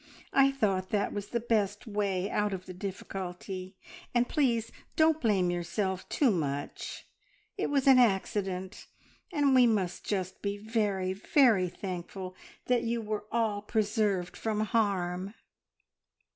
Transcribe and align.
I 0.33 0.49
thought 0.49 0.89
that 0.89 1.13
was 1.13 1.27
the 1.27 1.39
best 1.39 1.85
way 1.85 2.27
out 2.31 2.53
of 2.53 2.65
the 2.65 2.73
difficulty; 2.73 3.77
and 4.15 4.27
please 4.27 4.71
don't 4.95 5.21
blame 5.21 5.51
yourself 5.51 6.09
too 6.09 6.31
much. 6.31 7.05
It 7.55 7.69
was 7.69 7.85
an 7.85 7.99
accident, 7.99 8.87
and 9.31 9.53
we 9.53 9.67
must 9.67 10.03
just 10.03 10.41
be 10.41 10.57
very, 10.57 11.13
very 11.13 11.69
thankful 11.69 12.35
that 12.65 12.81
you 12.81 12.99
were 12.99 13.25
all 13.31 13.61
preserved 13.61 14.35
from 14.35 14.61
harm." 14.61 15.35